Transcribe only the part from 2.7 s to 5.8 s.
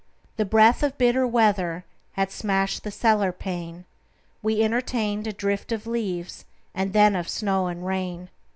the cellar pane: We entertained a drift